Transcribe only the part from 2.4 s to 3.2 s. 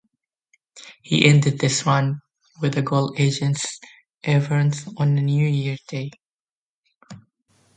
with a goal